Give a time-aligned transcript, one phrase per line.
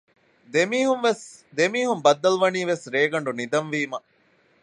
[1.57, 3.99] ދެމީހުން ބައްދަލުވަނީވެސް ރޭގަނޑު ނިދަން ވީމަ